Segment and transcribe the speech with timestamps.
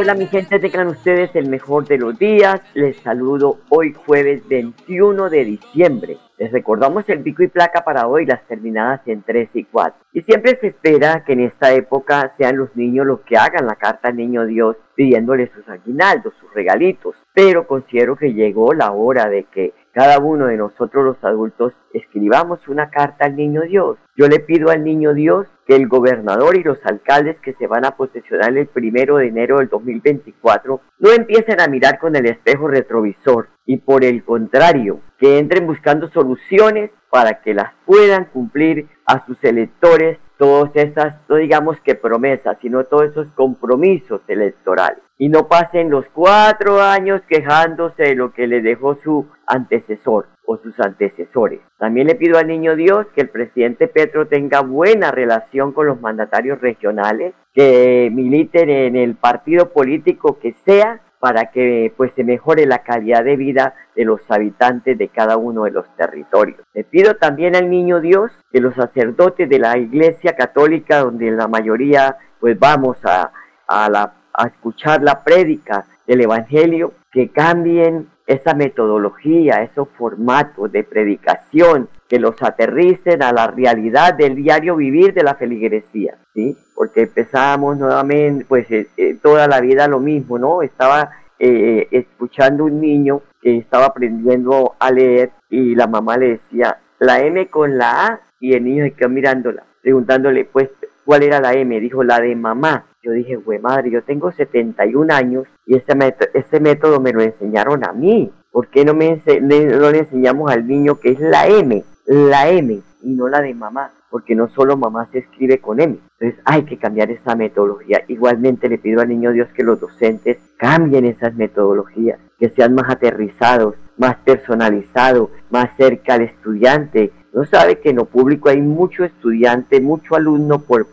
[0.00, 2.62] Hola mi gente, tengan ustedes el mejor de los días.
[2.72, 6.16] Les saludo hoy jueves 21 de diciembre.
[6.38, 10.00] Les recordamos el pico y placa para hoy, las terminadas en 3 y 4.
[10.14, 13.74] Y siempre se espera que en esta época sean los niños los que hagan la
[13.74, 17.16] carta al niño Dios pidiéndole sus aguinaldos, sus regalitos.
[17.34, 22.68] Pero considero que llegó la hora de que cada uno de nosotros los adultos escribamos
[22.68, 23.98] una carta al niño Dios.
[24.16, 27.96] Yo le pido al niño Dios el gobernador y los alcaldes que se van a
[27.96, 33.48] posesionar el primero de enero del 2024 no empiecen a mirar con el espejo retrovisor
[33.66, 39.42] y por el contrario, que entren buscando soluciones para que las puedan cumplir a sus
[39.44, 45.02] electores todas esas, no digamos que promesas, sino todos esos compromisos electorales.
[45.18, 50.56] Y no pasen los cuatro años quejándose de lo que le dejó su antecesor o
[50.56, 51.60] sus antecesores.
[51.78, 56.00] También le pido al niño Dios que el presidente Petro tenga buena relación con los
[56.00, 62.66] mandatarios regionales, que militen en el partido político que sea para que pues se mejore
[62.66, 66.58] la calidad de vida de los habitantes de cada uno de los territorios.
[66.72, 71.46] Le pido también al niño Dios que los sacerdotes de la Iglesia Católica, donde la
[71.46, 73.30] mayoría pues vamos a,
[73.68, 74.12] a,
[74.46, 82.42] escuchar la prédica del Evangelio, que cambien esa metodología, esos formatos de predicación, que los
[82.42, 86.58] aterricen a la realidad del diario vivir de la feligresía, ¿sí?
[86.74, 90.60] Porque empezamos nuevamente, pues eh, eh, toda la vida lo mismo, ¿no?
[90.60, 96.78] Estaba eh, escuchando un niño que estaba aprendiendo a leer y la mamá le decía
[96.98, 100.68] la M con la A y el niño se quedó mirándola, preguntándole, pues,
[101.04, 101.78] ¿cuál era la M?
[101.78, 102.86] Dijo, la de mamá.
[103.04, 105.92] Yo dije, güey, madre, yo tengo 71 años y ese
[106.34, 108.32] ese método me lo enseñaron a mí.
[108.50, 111.84] ¿Por qué no, me no le enseñamos al niño que es la M?
[112.12, 115.96] La M y no la de mamá, porque no solo mamá se escribe con M.
[116.18, 118.02] Entonces hay que cambiar esa metodología.
[118.08, 122.90] Igualmente le pido al niño Dios que los docentes cambien esas metodologías, que sean más
[122.90, 127.12] aterrizados, más personalizados, más cerca al estudiante.
[127.32, 130.88] No sabe que en lo público hay mucho estudiante, mucho alumno por,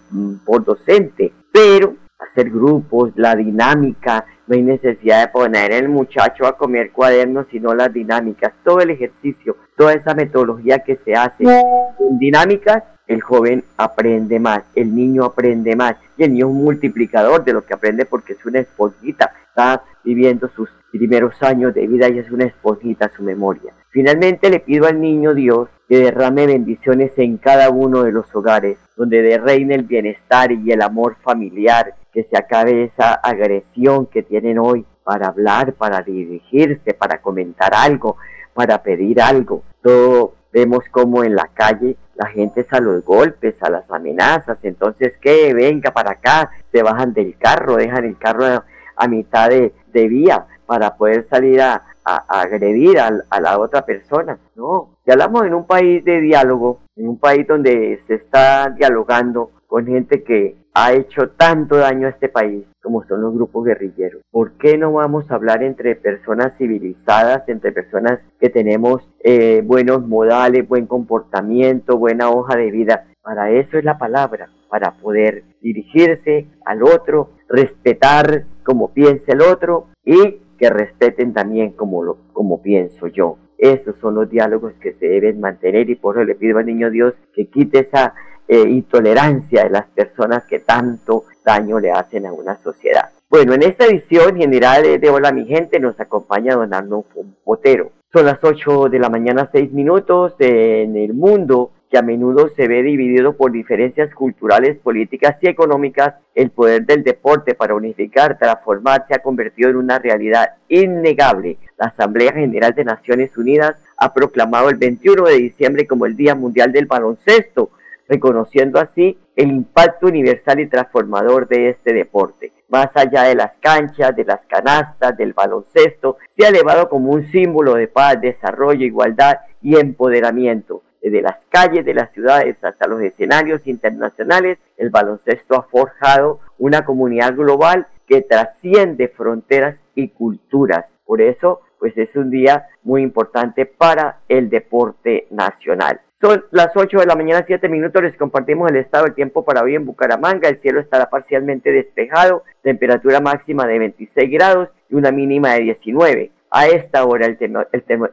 [0.46, 6.58] por docente, pero hacer grupos, la dinámica, no hay necesidad de poner el muchacho a
[6.58, 12.20] comer cuadernos, sino las dinámicas, todo el ejercicio, toda esa metodología que se hace en
[12.20, 17.44] dinámicas, el joven aprende más, el niño aprende más, y el niño es un multiplicador
[17.44, 22.10] de lo que aprende porque es una esponjita, está viviendo sus primeros años de vida
[22.10, 23.74] y es una esponjita su memoria.
[23.98, 28.78] Finalmente le pido al niño Dios que derrame bendiciones en cada uno de los hogares,
[28.96, 34.60] donde reine el bienestar y el amor familiar, que se acabe esa agresión que tienen
[34.60, 38.18] hoy para hablar, para dirigirse, para comentar algo,
[38.54, 39.64] para pedir algo.
[39.82, 44.60] Todo vemos como en la calle la gente es a los golpes, a las amenazas,
[44.62, 48.64] entonces que venga para acá, se bajan del carro, dejan el carro
[48.96, 51.84] a, mitad de, de vía para poder salir a,
[52.16, 54.40] agredir a, la otra persona.
[54.56, 59.52] No, si hablamos en un país de diálogo, en un país donde se está dialogando
[59.68, 64.22] con gente que ha hecho tanto daño a este país como son los grupos guerrilleros.
[64.32, 70.08] ¿Por qué no vamos a hablar entre personas civilizadas, entre personas que tenemos eh, buenos
[70.08, 73.08] modales, buen comportamiento, buena hoja de vida?
[73.22, 79.88] Para eso es la palabra, para poder dirigirse al otro, respetar como piensa el otro
[80.06, 83.38] y que respeten también como, lo, como pienso yo.
[83.58, 86.90] Esos son los diálogos que se deben mantener y por eso le pido al niño
[86.90, 88.14] Dios que quite esa
[88.48, 93.10] eh, intolerancia de las personas que tanto daño le hacen a una sociedad.
[93.30, 97.92] Bueno, en esta edición general de Hola mi gente nos acompaña don Arnulfo Potero.
[98.14, 101.72] Son las 8 de la mañana, 6 minutos en el mundo.
[101.90, 107.04] Que a menudo se ve dividido por diferencias culturales, políticas y económicas, el poder del
[107.04, 111.58] deporte para unificar, transformar, se ha convertido en una realidad innegable.
[111.78, 116.36] La Asamblea General de Naciones Unidas ha proclamado el 21 de diciembre como el Día
[116.36, 117.72] Mundial del Baloncesto,
[118.08, 122.52] reconociendo así el impacto universal y transformador de este deporte.
[122.70, 127.26] Más allá de las canchas, de las canastas, del baloncesto, se ha elevado como un
[127.32, 130.82] símbolo de paz, desarrollo, igualdad y empoderamiento.
[131.08, 136.84] Desde las calles de las ciudades hasta los escenarios internacionales, el baloncesto ha forjado una
[136.84, 140.84] comunidad global que trasciende fronteras y culturas.
[141.06, 146.02] Por eso, pues es un día muy importante para el deporte nacional.
[146.20, 148.04] Son las 8 de la mañana, 7 minutos.
[148.04, 150.50] Les compartimos el estado del tiempo para hoy en Bucaramanga.
[150.50, 156.32] El cielo estará parcialmente despejado, temperatura máxima de 26 grados y una mínima de 19.
[156.50, 157.38] A esta hora el,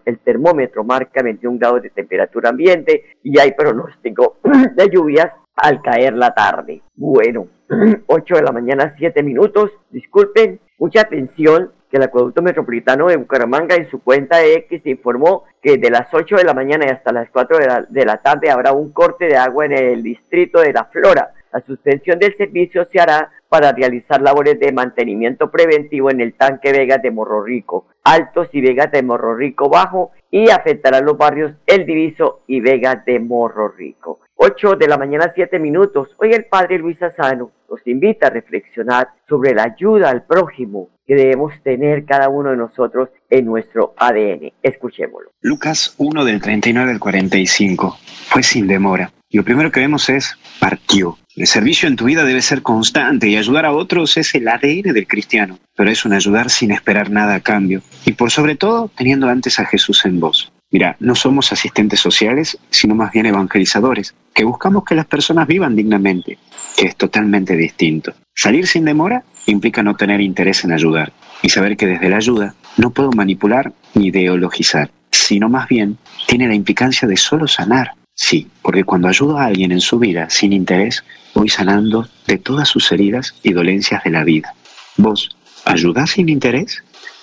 [0.04, 4.38] el, termómetro marca 21 grados de temperatura ambiente y hay pronóstico
[4.74, 6.82] de lluvias al caer la tarde.
[6.96, 7.46] Bueno,
[8.06, 9.70] 8 de la mañana, 7 minutos.
[9.90, 15.44] Disculpen, mucha atención que el acueducto metropolitano de Bucaramanga en su cuenta de X informó
[15.62, 18.16] que de las 8 de la mañana y hasta las 4 de la, de la
[18.16, 21.32] tarde habrá un corte de agua en el distrito de La Flora.
[21.52, 26.72] La suspensión del servicio se hará para realizar labores de mantenimiento preventivo en el tanque
[26.72, 31.52] Vegas de Morro Rico, Altos y Vegas de Morro Rico Bajo y afectará los barrios
[31.64, 34.18] El Diviso y Vegas de Morro Rico.
[34.34, 36.16] 8 de la mañana, 7 minutos.
[36.18, 41.14] Hoy el Padre Luis Asano nos invita a reflexionar sobre la ayuda al prójimo que
[41.14, 44.52] debemos tener cada uno de nosotros en nuestro ADN.
[44.64, 45.30] Escuchémoslo.
[45.42, 47.98] Lucas 1 del 39 al 45.
[48.26, 49.12] Fue sin demora.
[49.34, 51.18] Lo primero que vemos es partió.
[51.34, 54.92] El servicio en tu vida debe ser constante y ayudar a otros es el ADN
[54.94, 58.92] del cristiano, pero es un ayudar sin esperar nada a cambio y por sobre todo
[58.96, 60.52] teniendo antes a Jesús en vos.
[60.70, 65.74] Mira, no somos asistentes sociales, sino más bien evangelizadores, que buscamos que las personas vivan
[65.74, 66.38] dignamente,
[66.76, 68.14] que es totalmente distinto.
[68.36, 72.54] Salir sin demora implica no tener interés en ayudar y saber que desde la ayuda
[72.76, 75.98] no puedo manipular ni ideologizar, sino más bien
[76.28, 80.30] tiene la implicancia de solo sanar, Sí, porque cuando ayudo a alguien en su vida
[80.30, 84.54] sin interés, voy sanando de todas sus heridas y dolencias de la vida.
[84.96, 86.82] ¿Vos ayudás sin interés?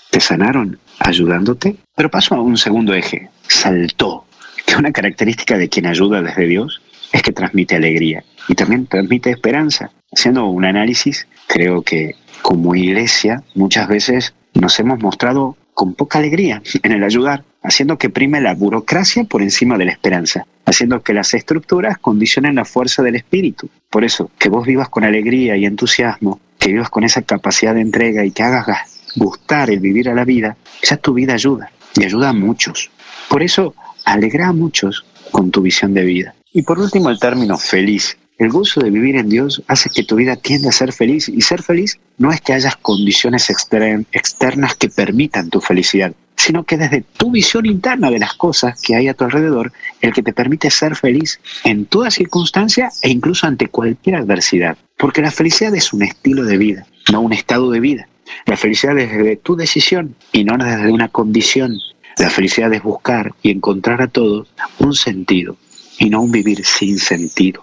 [0.10, 1.78] ¿Te sanaron ayudándote?
[1.96, 3.30] Pero paso a un segundo eje.
[3.48, 4.26] Saltó.
[4.66, 9.32] Que una característica de quien ayuda desde Dios es que transmite alegría y también transmite
[9.32, 9.92] esperanza.
[10.12, 16.62] Haciendo un análisis, creo que como iglesia muchas veces nos hemos mostrado con poca alegría
[16.84, 21.14] en el ayudar, haciendo que prime la burocracia por encima de la esperanza, haciendo que
[21.14, 23.70] las estructuras condicionen la fuerza del espíritu.
[23.90, 27.82] Por eso, que vos vivas con alegría y entusiasmo, que vivas con esa capacidad de
[27.82, 32.06] entrega y que hagas gustar el vivir a la vida, ya tu vida ayuda y
[32.06, 32.92] ayuda a muchos.
[33.30, 33.76] Por eso,
[34.06, 36.36] alegra a muchos con tu visión de vida.
[36.54, 38.18] Y por último, el término feliz.
[38.42, 41.42] El gozo de vivir en Dios hace que tu vida tienda a ser feliz y
[41.42, 47.02] ser feliz no es que hayas condiciones externas que permitan tu felicidad, sino que desde
[47.02, 49.72] tu visión interna de las cosas que hay a tu alrededor,
[50.02, 54.76] el que te permite ser feliz en toda circunstancia e incluso ante cualquier adversidad.
[54.98, 58.08] Porque la felicidad es un estilo de vida, no un estado de vida.
[58.48, 61.78] La felicidad es desde tu decisión y no desde una condición.
[62.18, 64.48] La felicidad es buscar y encontrar a todos
[64.80, 65.58] un sentido
[66.00, 67.62] y no un vivir sin sentido.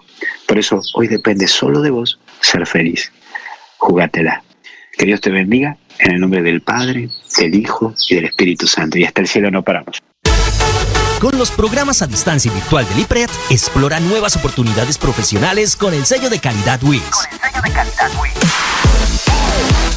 [0.49, 3.11] Por eso hoy depende solo de vos ser feliz.
[3.77, 4.43] Jugátela.
[4.97, 7.07] Que Dios te bendiga en el nombre del Padre,
[7.37, 8.97] del Hijo y del Espíritu Santo.
[8.97, 10.01] Y hasta el cielo no paramos.
[11.21, 16.31] Con los programas a distancia virtual del IPRED, explora nuevas oportunidades profesionales con el sello
[16.31, 17.03] de calidad WIS.
[17.03, 19.28] Con el sello de calidad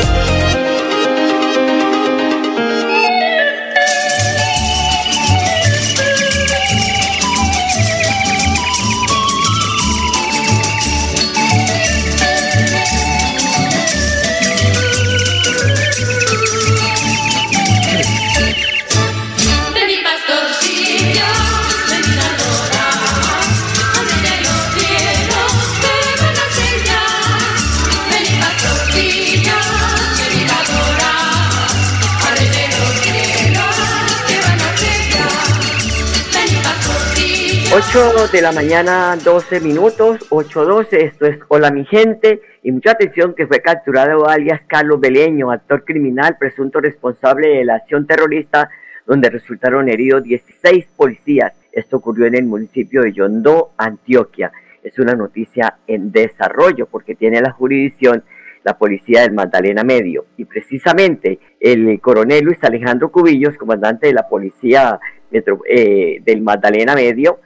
[37.73, 43.33] 8 de la mañana, 12 minutos, 8.12, esto es Hola mi gente, y mucha atención
[43.33, 48.69] que fue capturado alias Carlos Beleño, actor criminal, presunto responsable de la acción terrorista,
[49.07, 51.53] donde resultaron heridos 16 policías.
[51.71, 54.51] Esto ocurrió en el municipio de Yondó, Antioquia.
[54.83, 58.21] Es una noticia en desarrollo porque tiene la jurisdicción
[58.63, 60.25] la policía del Magdalena Medio.
[60.35, 64.99] Y precisamente el coronel Luis Alejandro Cubillos, comandante de la policía
[65.31, 67.39] eh, del Magdalena Medio,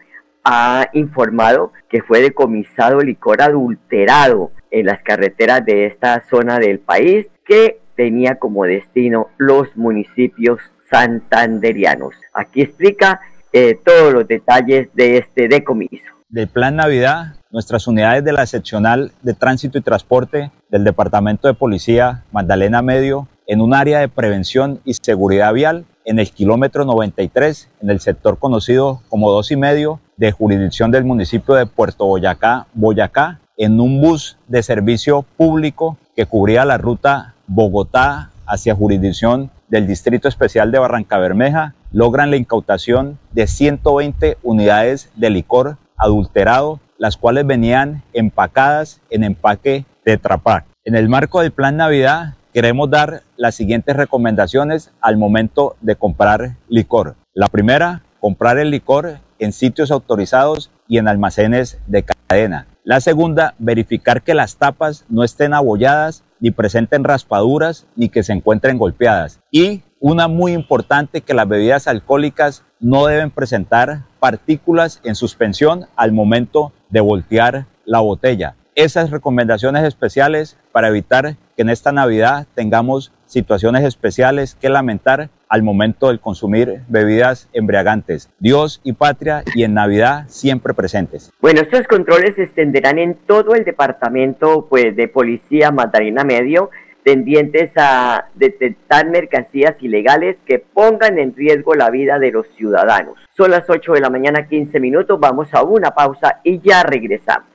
[0.45, 7.27] ha informado que fue decomisado licor adulterado en las carreteras de esta zona del país
[7.45, 10.59] que tenía como destino los municipios
[10.89, 12.13] santanderianos.
[12.33, 13.21] Aquí explica
[13.51, 16.05] eh, todos los detalles de este decomiso.
[16.29, 21.53] Del Plan Navidad, nuestras unidades de la seccional de tránsito y transporte del Departamento de
[21.53, 27.69] Policía Magdalena Medio en un área de prevención y seguridad vial en el kilómetro 93,
[27.81, 32.67] en el sector conocido como dos y medio de jurisdicción del municipio de Puerto Boyacá,
[32.73, 39.87] Boyacá, en un bus de servicio público que cubría la ruta Bogotá hacia jurisdicción del
[39.87, 47.17] Distrito Especial de Barranca Bermeja, logran la incautación de 120 unidades de licor adulterado, las
[47.17, 50.65] cuales venían empacadas en empaque de Trapac.
[50.83, 56.57] En el marco del Plan Navidad, queremos dar las siguientes recomendaciones al momento de comprar
[56.67, 57.15] licor.
[57.33, 62.67] La primera, comprar el licor en sitios autorizados y en almacenes de cadena.
[62.83, 68.33] La segunda, verificar que las tapas no estén abolladas, ni presenten raspaduras, ni que se
[68.33, 69.39] encuentren golpeadas.
[69.51, 76.11] Y una muy importante, que las bebidas alcohólicas no deben presentar partículas en suspensión al
[76.11, 83.13] momento de voltear la botella esas recomendaciones especiales para evitar que en esta Navidad tengamos
[83.25, 88.29] situaciones especiales que lamentar al momento del consumir bebidas embriagantes.
[88.39, 91.31] Dios y patria y en Navidad siempre presentes.
[91.41, 96.69] Bueno, estos controles se extenderán en todo el departamento pues, de policía Magdalena Medio,
[97.03, 103.15] tendientes a detectar mercancías ilegales que pongan en riesgo la vida de los ciudadanos.
[103.37, 107.54] Son las 8 de la mañana, 15 minutos, vamos a una pausa y ya regresamos.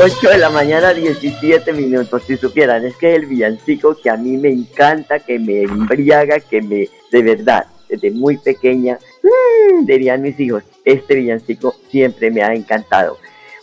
[0.00, 2.22] 8 de la mañana, 17 minutos.
[2.24, 6.38] Si supieran, es que es el villancico que a mí me encanta, que me embriaga,
[6.38, 12.42] que me, de verdad, desde muy pequeña, mm, dirían mis hijos, este villancico siempre me
[12.42, 13.18] ha encantado.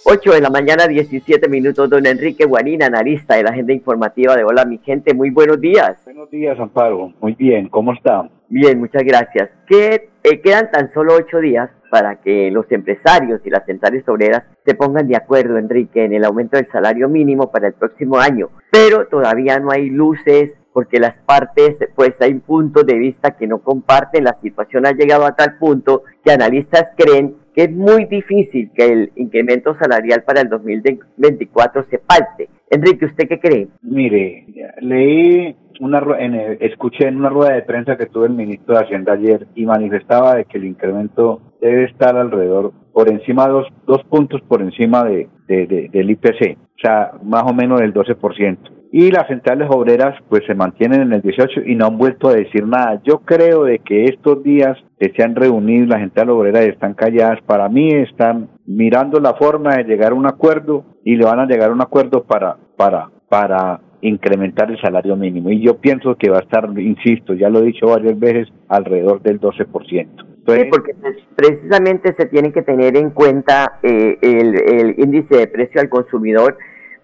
[0.08, 4.44] 8 de la mañana, 17 minutos, don Enrique Guanina, analista de la agenda informativa de
[4.44, 5.98] Hola mi gente, muy buenos días.
[6.06, 8.30] Buenos días, Amparo, muy bien, ¿cómo está?
[8.48, 9.50] Bien, muchas gracias.
[9.66, 14.44] Que eh, quedan tan solo ocho días para que los empresarios y las centrales obreras
[14.64, 18.50] se pongan de acuerdo, Enrique, en el aumento del salario mínimo para el próximo año.
[18.72, 23.58] Pero todavía no hay luces porque las partes, pues hay puntos de vista que no
[23.58, 24.26] comparten.
[24.26, 28.86] La situación ha llegado a tal punto que analistas creen que es muy difícil que
[28.86, 32.50] el incremento salarial para el 2024 se falte.
[32.70, 33.68] Enrique, ¿usted qué cree?
[33.82, 34.46] Mire,
[34.82, 39.14] leí una en, escuché en una rueda de prensa que tuvo el ministro de Hacienda
[39.14, 44.42] ayer y manifestaba de que el incremento debe estar alrededor, por encima, dos, dos puntos
[44.42, 48.58] por encima de, del IPC, o sea, más o menos del 12%.
[48.98, 52.34] Y las centrales obreras pues se mantienen en el 18 y no han vuelto a
[52.34, 53.02] decir nada.
[53.04, 57.42] Yo creo de que estos días que se han reunido las centrales obreras están calladas,
[57.46, 61.46] para mí están mirando la forma de llegar a un acuerdo y le van a
[61.46, 65.50] llegar a un acuerdo para, para, para incrementar el salario mínimo.
[65.50, 69.22] Y yo pienso que va a estar, insisto, ya lo he dicho varias veces, alrededor
[69.22, 70.08] del 12%.
[70.48, 70.96] sí, porque
[71.36, 76.58] precisamente se tiene que tener en cuenta eh, el, índice de precio al consumidor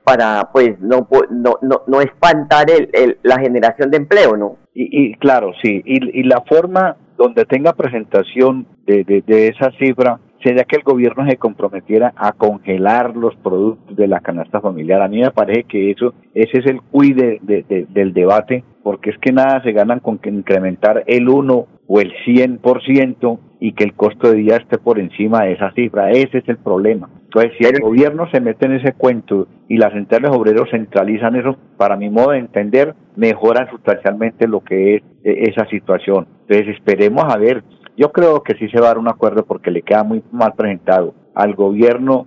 [0.04, 4.58] para pues no no no, no espantar el, la generación de empleo, ¿no?
[4.74, 10.22] Y, claro, sí, y, y, la forma donde tenga presentación de, de, de esa cifra
[10.44, 15.02] sería que el gobierno se comprometiera a congelar los productos de la canasta familiar.
[15.02, 19.32] A mí me parece que eso, ese es el cuide del debate, porque es que
[19.32, 24.32] nada se ganan con que incrementar el 1 o el 100% y que el costo
[24.32, 26.12] de vida esté por encima de esa cifra.
[26.12, 27.10] Ese es el problema.
[27.34, 31.56] Entonces, si el gobierno se mete en ese cuento y las centrales obreros centralizan eso,
[31.78, 36.28] para mi modo de entender, mejoran sustancialmente lo que es eh, esa situación.
[36.42, 37.64] Entonces, esperemos a ver
[37.98, 40.54] yo creo que sí se va a dar un acuerdo porque le queda muy mal
[40.56, 42.26] presentado al gobierno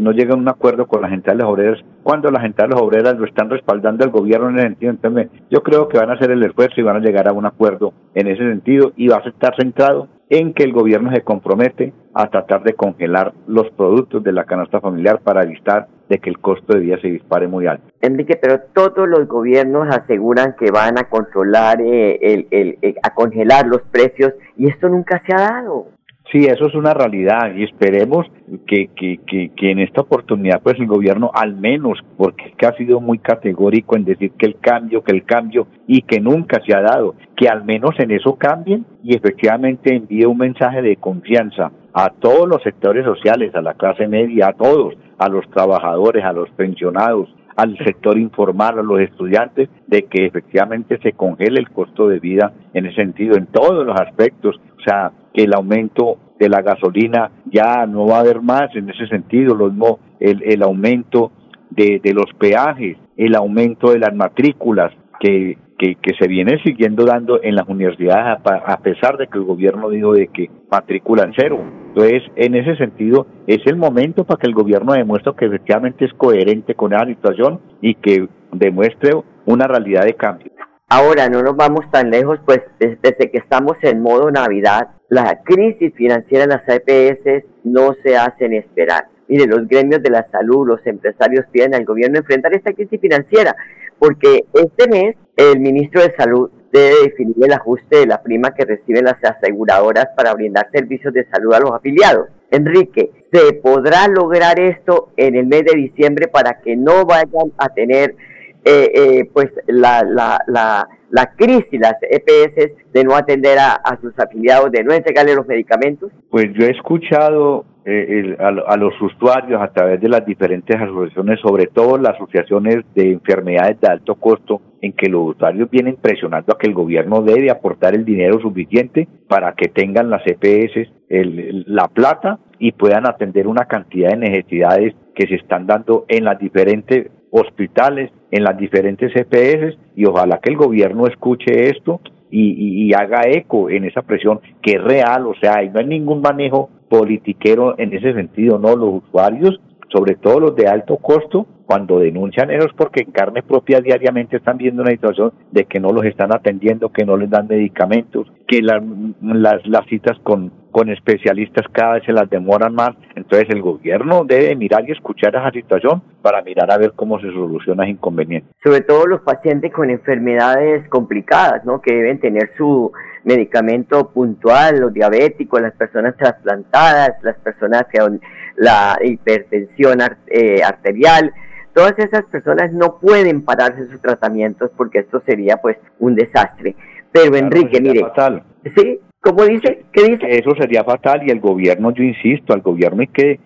[0.00, 3.50] no llega a un acuerdo con las centrales obreras cuando las centrales obreras lo están
[3.50, 4.90] respaldando al gobierno en ese sentido.
[4.92, 7.44] Entonces, yo creo que van a hacer el esfuerzo y van a llegar a un
[7.44, 11.92] acuerdo en ese sentido y va a estar centrado en que el gobierno se compromete
[12.18, 16.40] a tratar de congelar los productos de la canasta familiar para evitar de que el
[16.40, 17.84] costo de vida se dispare muy alto.
[18.00, 23.14] Enrique, pero todos los gobiernos aseguran que van a controlar, eh, el, el, eh, a
[23.14, 25.86] congelar los precios y esto nunca se ha dado.
[26.32, 28.26] Sí, eso es una realidad y esperemos
[28.66, 29.18] que, que,
[29.56, 34.04] que, en esta oportunidad pues el gobierno al menos, porque ha sido muy categórico en
[34.04, 37.64] decir que el cambio, que el cambio y que nunca se ha dado, que al
[37.64, 43.04] menos en eso cambien y efectivamente envíe un mensaje de confianza a todos los sectores
[43.04, 48.18] sociales, a la clase media, a todos, a los trabajadores, a los pensionados, al sector
[48.18, 52.96] informal, a los estudiantes, de que efectivamente se congele el costo de vida en ese
[52.96, 54.60] sentido, en todos los aspectos.
[54.78, 58.88] O sea, que el aumento de la gasolina ya no va a haber más en
[58.90, 61.32] ese sentido, lo mismo el, el aumento
[61.70, 67.40] de, de los peajes, el aumento de las matrículas, que que, se viene siguiendo dando
[67.42, 71.60] en las universidades a, pesar de que el gobierno dijo de que matriculan cero.
[71.88, 76.12] Entonces, en ese sentido, es el momento para que el gobierno demuestre que efectivamente es
[76.14, 79.12] coherente con esa situación y que demuestre
[79.46, 80.50] una realidad de cambio.
[80.88, 85.92] Ahora, no nos vamos tan lejos, pues desde que estamos en modo Navidad, la crisis
[85.94, 89.04] financiera en las EPS no se hacen esperar.
[89.28, 93.54] Mire, los gremios de la salud, los empresarios piden al gobierno enfrentar esta crisis financiera,
[93.98, 98.64] porque este mes el ministro de Salud debe definir el ajuste de la prima que
[98.64, 102.28] reciben las aseguradoras para brindar servicios de salud a los afiliados.
[102.50, 107.68] Enrique, ¿se podrá lograr esto en el mes de diciembre para que no vayan a
[107.70, 108.16] tener
[108.64, 114.00] eh, eh, pues la, la, la, la, crisis, las EPS, de no atender a, a
[114.00, 116.10] sus afiliados, de no entregarle los medicamentos?
[116.30, 121.68] Pues yo he escuchado eh, a, los usuarios a través de las diferentes asociaciones, sobre
[121.68, 126.58] todo las asociaciones de enfermedades de alto costo, en que los usuarios vienen presionando a
[126.58, 132.38] que el gobierno debe aportar el dinero suficiente para que tengan las EPS la plata
[132.58, 138.10] y puedan atender una cantidad de necesidades que se están dando en las diferentes hospitales,
[138.30, 143.70] en las diferentes EPS y ojalá que el gobierno escuche esto y, y, haga eco
[143.70, 147.94] en esa presión que es real, o sea, y no hay ningún manejo politiquero en
[147.94, 152.72] ese sentido, no, los usuarios sobre todo los de alto costo, cuando denuncian eso es
[152.72, 156.90] porque en carne propia diariamente están viendo una situación de que no los están atendiendo,
[156.90, 158.82] que no les dan medicamentos, que las,
[159.20, 162.96] las, citas con, con especialistas cada vez se las demoran más.
[163.16, 167.30] Entonces el gobierno debe mirar y escuchar esa situación para mirar a ver cómo se
[167.30, 168.48] soluciona ese inconveniente.
[168.64, 171.82] Sobre todo los pacientes con enfermedades complicadas, ¿no?
[171.82, 172.90] Que deben tener su
[173.24, 178.20] medicamento puntual, los diabéticos, las personas trasplantadas, las personas con
[178.58, 181.32] la hipertensión eh, arterial,
[181.78, 186.74] Todas esas personas no pueden pararse sus tratamientos porque esto sería pues un desastre.
[187.12, 188.42] Pero Enrique, mire, fatal.
[188.76, 188.98] ¿sí?
[189.20, 189.84] ¿Cómo dice?
[189.92, 190.26] ¿Qué dice?
[190.28, 193.38] Eso sería fatal y el gobierno, yo insisto, al gobierno hay que eh,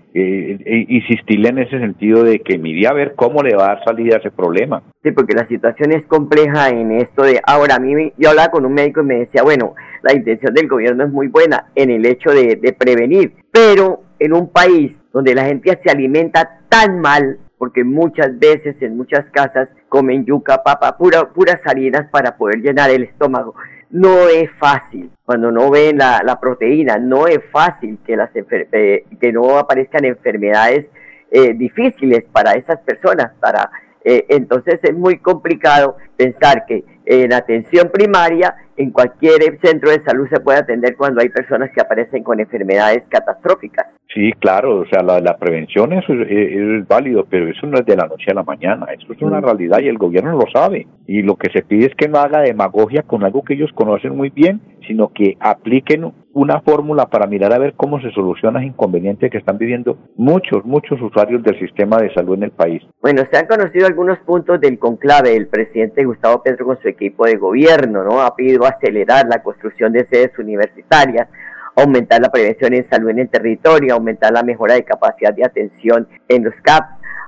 [0.65, 3.85] eh, insistirle en ese sentido de que mire a ver cómo le va a dar
[3.85, 4.83] salida a ese problema.
[5.03, 8.65] Sí, porque la situación es compleja en esto de, ahora a mí yo hablaba con
[8.65, 12.07] un médico y me decía, bueno, la intención del gobierno es muy buena en el
[12.07, 17.39] hecho de, de prevenir, pero en un país donde la gente se alimenta tan mal,
[17.59, 22.91] porque muchas veces en muchas casas comen yuca, papa, pura, puras harinas para poder llenar
[22.91, 23.55] el estómago.
[23.91, 29.59] No es fácil, cuando no ven la, proteína, no es fácil que, las eh, no
[29.59, 30.89] aparezcan enfermedades
[31.31, 33.71] eh, difíciles para esas personas, para
[34.05, 40.29] eh, entonces es muy complicado pensar que en atención primaria, en cualquier centro de salud
[40.29, 43.87] se puede atender cuando hay personas que aparecen con enfermedades catastróficas.
[44.13, 48.07] Sí, claro, o sea, la, prevención eso es, válido, pero eso no es de la
[48.07, 49.45] noche a la mañana, eso es una mm.
[49.45, 50.87] realidad y el gobierno lo sabe.
[51.07, 54.17] Y lo que se pide es que no haga demagogia con algo que ellos conocen
[54.17, 58.69] muy bien, sino que apliquen una fórmula para mirar a ver cómo se soluciona ese
[58.69, 62.83] inconveniente que están viviendo muchos, muchos usuarios del sistema de salud en el país.
[63.01, 65.37] Bueno, se han conocido algunos puntos del conclave.
[65.37, 68.23] El presidente Gustavo Petro con su equipo de gobierno, ¿no?
[68.23, 71.29] Ha pedido acelerar la construcción de sedes universitarias,
[71.77, 76.09] aumentar la prevención en salud en el territorio, aumentar la mejora de capacidad de atención
[76.29, 76.85] en los CAP,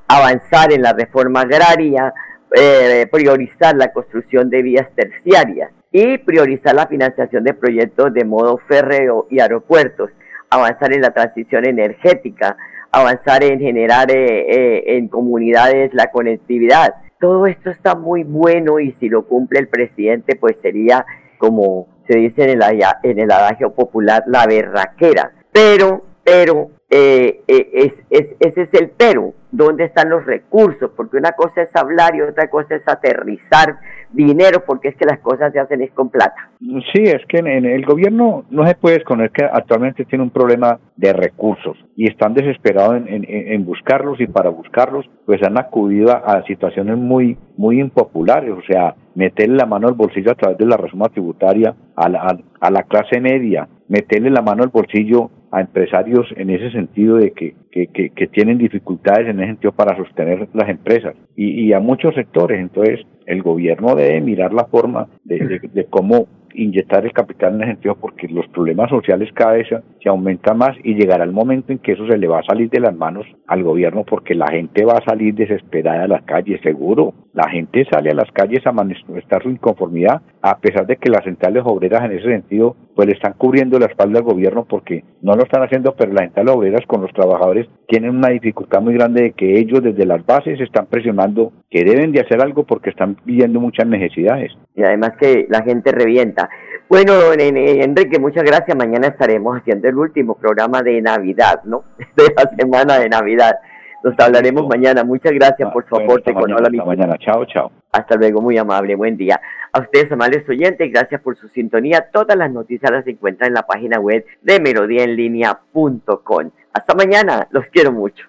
[0.09, 2.13] avanzar en la reforma agraria,
[2.57, 8.59] eh, priorizar la construcción de vías terciarias y priorizar la financiación de proyectos de modo
[8.67, 10.11] férreo y aeropuertos,
[10.51, 12.57] avanzar en la transición energética,
[12.91, 16.97] avanzar en generar eh, eh, en comunidades la conectividad.
[17.21, 21.07] Todo esto está muy bueno y si lo cumple el presidente, pues sería
[21.39, 25.31] como se dice en el, en el adagio popular, la berraquera.
[25.53, 29.35] Pero, pero, eh, eh, es, es, ese es el pero.
[29.51, 30.93] ¿Dónde están los recursos?
[30.97, 33.79] Porque una cosa es hablar y otra cosa es aterrizar
[34.13, 36.51] dinero, porque es que las cosas se hacen es con plata.
[36.61, 40.79] Sí, es que en, el gobierno no se puede esconder que actualmente tiene un problema
[40.97, 46.43] de recursos y están desesperados en, en, buscarlos y para buscarlos pues han acudido a,
[46.47, 50.77] situaciones muy, muy impopulares, o sea, meterle la mano al bolsillo a través de la
[50.77, 56.27] reforma tributaria a la, a la clase media, meterle la mano al bolsillo a empresarios
[56.37, 60.69] en ese sentido de que, que, que, tienen dificultades en ese sentido para sostener las
[60.69, 62.59] empresas y, y, a muchos sectores.
[62.59, 67.73] Entonces, el gobierno debe mirar la forma de, de cómo inyectar el capital en ese
[67.73, 71.79] sentido porque los problemas sociales cada vez se aumentan más y llegará el momento en
[71.79, 74.85] que eso se le va a salir de las manos al gobierno porque la gente
[74.85, 77.15] va a salir desesperada a las calles, seguro.
[77.33, 81.25] La gente sale a las calles a manifestar su inconformidad a pesar de que las
[81.25, 85.35] centrales obreras en ese sentido pues le están cubriendo la espalda al gobierno porque no
[85.35, 89.23] lo están haciendo, pero las centrales obreras con los trabajadores tienen una dificultad muy grande
[89.23, 93.17] de que ellos desde las bases están presionando que deben de hacer algo porque están
[93.17, 94.53] pidiendo muchas necesidades.
[94.75, 96.51] Y además que la gente revienta.
[96.89, 98.77] Bueno, Enrique, muchas gracias.
[98.77, 101.85] Mañana estaremos haciendo el último programa de Navidad, ¿no?
[102.17, 103.57] De la semana de Navidad.
[104.03, 105.03] Nos hablaremos mañana.
[105.03, 107.17] Muchas gracias por su aporte con Hola Hasta mañana.
[107.19, 107.73] Chao, chao.
[107.91, 108.95] Hasta luego, muy amable.
[108.97, 109.41] Buen día.
[109.73, 112.11] A ustedes, amables oyentes, gracias por su sintonía.
[112.13, 116.51] Todas las noticias las encuentran en la página web de melodíaenlínea.com.
[116.75, 117.49] Hasta mañana.
[117.51, 118.29] Los quiero mucho.